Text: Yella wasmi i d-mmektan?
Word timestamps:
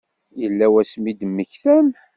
Yella 0.41 0.67
wasmi 0.73 1.07
i 1.11 1.17
d-mmektan? 1.19 1.87